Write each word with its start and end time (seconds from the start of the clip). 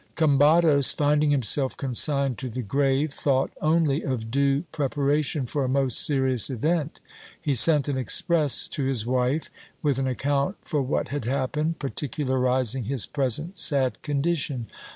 Combados, 0.15 0.95
finding 0.95 1.29
himself 1.29 1.77
consigned 1.77 2.39
to 2.39 2.49
the 2.49 2.63
grave, 2.63 3.13
thought 3.13 3.51
only 3.61 4.01
of 4.01 4.31
due 4.31 4.63
pre 4.71 4.87
paration 4.87 5.47
for 5.47 5.63
a 5.63 5.69
most 5.69 6.03
serious 6.03 6.49
event. 6.49 6.99
He 7.39 7.53
sent 7.53 7.87
an 7.87 7.99
express 7.99 8.67
to 8.69 8.83
his 8.85 9.05
wife, 9.05 9.51
with 9.83 9.99
an 9.99 10.07
ac 10.07 10.15
count 10.17 10.55
for 10.63 10.81
what 10.81 11.09
had 11.09 11.25
happened, 11.25 11.77
particularizing 11.77 12.85
his 12.85 13.05
present 13.05 13.59
sad 13.59 14.01
condition. 14.01 14.65